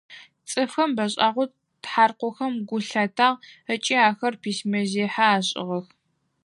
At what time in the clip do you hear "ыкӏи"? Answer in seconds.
3.73-3.95